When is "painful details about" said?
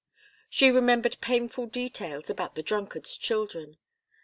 1.21-2.55